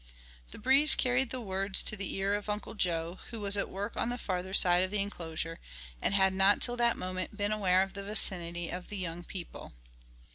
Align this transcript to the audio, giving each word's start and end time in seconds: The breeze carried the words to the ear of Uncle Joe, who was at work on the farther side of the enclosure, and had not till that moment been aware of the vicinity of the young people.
The 0.49 0.57
breeze 0.57 0.95
carried 0.95 1.29
the 1.29 1.39
words 1.39 1.83
to 1.83 1.95
the 1.95 2.15
ear 2.15 2.33
of 2.33 2.49
Uncle 2.49 2.73
Joe, 2.73 3.19
who 3.29 3.39
was 3.39 3.55
at 3.55 3.69
work 3.69 3.95
on 3.95 4.09
the 4.09 4.17
farther 4.17 4.51
side 4.51 4.81
of 4.83 4.89
the 4.89 4.97
enclosure, 4.99 5.59
and 6.01 6.15
had 6.15 6.33
not 6.33 6.59
till 6.59 6.75
that 6.77 6.97
moment 6.97 7.37
been 7.37 7.51
aware 7.51 7.83
of 7.83 7.93
the 7.93 8.01
vicinity 8.03 8.71
of 8.71 8.89
the 8.89 8.97
young 8.97 9.23
people. 9.23 9.73